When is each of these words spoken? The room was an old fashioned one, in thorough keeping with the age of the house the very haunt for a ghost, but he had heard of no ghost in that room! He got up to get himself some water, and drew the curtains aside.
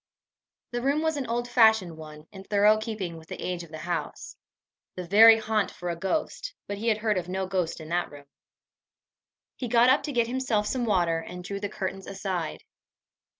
The 0.71 0.81
room 0.81 1.03
was 1.03 1.15
an 1.15 1.27
old 1.27 1.47
fashioned 1.47 1.95
one, 1.95 2.25
in 2.31 2.43
thorough 2.43 2.77
keeping 2.79 3.17
with 3.17 3.27
the 3.27 3.39
age 3.39 3.61
of 3.61 3.69
the 3.69 3.77
house 3.77 4.35
the 4.95 5.05
very 5.05 5.37
haunt 5.37 5.69
for 5.69 5.91
a 5.91 5.95
ghost, 5.95 6.55
but 6.65 6.79
he 6.79 6.87
had 6.87 6.97
heard 6.97 7.19
of 7.19 7.29
no 7.29 7.45
ghost 7.45 7.79
in 7.79 7.89
that 7.89 8.09
room! 8.09 8.25
He 9.57 9.67
got 9.67 9.89
up 9.91 10.01
to 10.01 10.11
get 10.11 10.25
himself 10.25 10.65
some 10.65 10.85
water, 10.85 11.19
and 11.19 11.43
drew 11.43 11.59
the 11.59 11.69
curtains 11.69 12.07
aside. 12.07 12.63